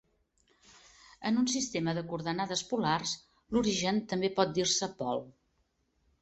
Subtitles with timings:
[1.29, 3.13] En un sistema de coordenades polars,
[3.57, 5.23] l'origen també pot dir-se pol.